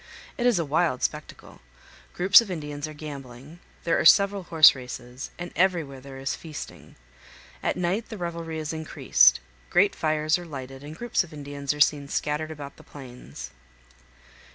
[0.35, 1.61] It is a wild spectacle;
[2.13, 6.95] groups of Indians are gambling, there are several horse races, and everywhere there is feasting.
[7.61, 11.79] At night the revelry is increased; great fires are lighted, and groups of Indians are
[11.79, 13.51] seen scattered about the plains.